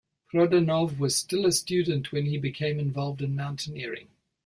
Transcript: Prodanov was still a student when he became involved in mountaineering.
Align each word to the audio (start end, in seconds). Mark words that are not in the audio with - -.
Prodanov 0.33 0.97
was 0.97 1.15
still 1.15 1.45
a 1.45 1.51
student 1.51 2.11
when 2.11 2.25
he 2.25 2.39
became 2.39 2.79
involved 2.79 3.21
in 3.21 3.35
mountaineering. 3.35 4.07